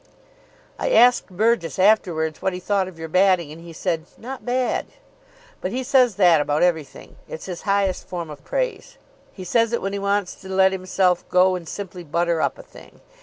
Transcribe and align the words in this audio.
"I 0.79 0.89
asked 0.89 1.29
Burgess 1.29 1.77
afterwards 1.77 2.41
what 2.41 2.53
he 2.53 2.59
thought 2.59 2.87
of 2.87 2.97
your 2.97 3.07
batting, 3.07 3.51
and 3.51 3.61
he 3.61 3.71
said, 3.71 4.05
'Not 4.17 4.43
bad.' 4.47 4.87
But 5.61 5.69
he 5.71 5.83
says 5.83 6.15
that 6.15 6.41
about 6.41 6.63
everything. 6.63 7.17
It's 7.29 7.45
his 7.45 7.61
highest 7.69 8.07
form 8.07 8.31
of 8.31 8.43
praise. 8.43 8.97
He 9.31 9.43
says 9.43 9.73
it 9.73 9.81
when 9.83 9.93
he 9.93 9.99
wants 9.99 10.33
to 10.41 10.49
let 10.49 10.71
himself 10.71 11.29
go 11.29 11.53
and 11.53 11.69
simply 11.69 12.03
butter 12.03 12.41
up 12.41 12.57
a 12.57 12.63
thing. 12.63 13.01